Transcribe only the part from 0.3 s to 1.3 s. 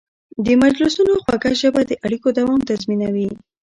د مجلسونو